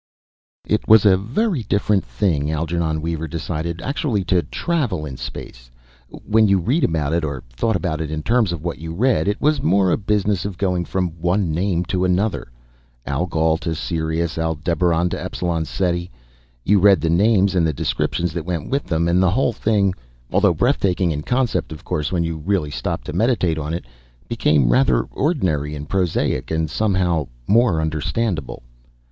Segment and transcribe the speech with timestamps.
[0.65, 5.69] It was a very different thing, Algernon Weaver decided, actually to travel in space.
[6.25, 9.27] When you read about it, or thought about it in terms of what you read,
[9.27, 12.47] it was more a business of going from one name to another.
[13.05, 14.39] Algol to Sirius.
[14.39, 16.09] Aldebaran to Epsilon Ceti.
[16.63, 19.93] You read the names, and the descriptions that went with them, and the whole thing
[20.31, 23.85] although breathtaking in concept, of course, when you really stopped to meditate on it
[24.27, 28.63] became rather ordinary and prosaic and somehow more understandable.